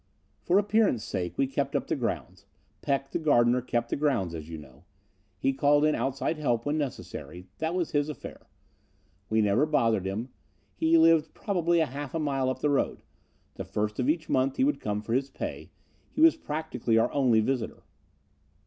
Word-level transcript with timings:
For 0.41 0.57
appearance 0.57 1.03
sake 1.03 1.37
we 1.37 1.45
kept 1.45 1.75
up 1.75 1.85
the 1.85 1.95
grounds. 1.95 2.47
Peck, 2.81 3.11
the 3.11 3.19
gardener, 3.19 3.61
kept 3.61 3.89
the 3.89 3.95
grounds, 3.95 4.33
as 4.33 4.49
you 4.49 4.57
know. 4.57 4.83
He 5.37 5.53
called 5.53 5.85
in 5.85 5.93
outside 5.93 6.39
help 6.39 6.65
when 6.65 6.75
necessary. 6.75 7.45
This 7.59 7.71
was 7.71 7.91
his 7.91 8.09
affair. 8.09 8.47
We 9.29 9.43
never 9.43 9.67
bothered 9.67 10.07
him. 10.07 10.29
He 10.75 10.97
lived 10.97 11.35
probably 11.35 11.81
a 11.81 11.85
half 11.85 12.15
mile 12.15 12.49
up 12.49 12.61
the 12.61 12.71
road. 12.71 13.03
The 13.57 13.63
first 13.63 13.99
of 13.99 14.09
each 14.09 14.27
month 14.27 14.55
he 14.57 14.63
would 14.63 14.79
come 14.81 15.03
for 15.03 15.13
his 15.13 15.29
pay. 15.29 15.69
He 16.11 16.19
was 16.21 16.35
practically 16.35 16.97
our 16.97 17.13
only 17.13 17.39
visitor. 17.39 17.83